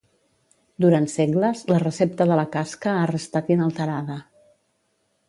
[0.85, 4.17] Durant segles, la recepta de la casca ha restat inalterada.